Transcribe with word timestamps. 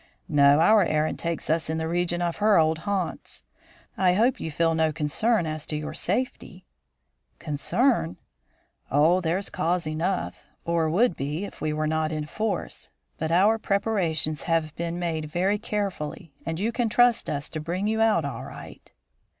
"No, 0.27 0.59
our 0.59 0.81
errand 0.83 1.19
takes 1.19 1.47
us 1.47 1.69
in 1.69 1.77
the 1.77 1.87
region 1.87 2.23
of 2.23 2.37
her 2.37 2.57
old 2.57 2.79
haunts. 2.89 3.43
I 3.95 4.13
hope 4.13 4.39
you 4.39 4.49
feel 4.49 4.73
no 4.73 4.91
concern 4.91 5.45
as 5.45 5.67
to 5.67 5.77
your 5.77 5.93
safety?" 5.93 6.65
"Concern?" 7.37 8.17
"Oh, 8.89 9.21
there's 9.21 9.51
cause 9.51 9.85
enough, 9.85 10.43
or 10.65 10.89
would 10.89 11.15
be, 11.15 11.45
if 11.45 11.61
we 11.61 11.71
were 11.71 11.85
not 11.85 12.11
in 12.11 12.25
force. 12.25 12.89
But 13.19 13.31
our 13.31 13.59
preparations 13.59 14.41
have 14.49 14.75
been 14.75 14.97
made 14.97 15.25
very 15.25 15.59
carefully, 15.59 16.33
and 16.47 16.59
you 16.59 16.71
can 16.71 16.89
trust 16.89 17.29
us 17.29 17.47
to 17.49 17.59
bring 17.59 17.85
you 17.85 18.01
out 18.01 18.25
all 18.25 18.45
right." 18.45 18.91